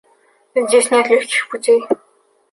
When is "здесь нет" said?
0.55-1.07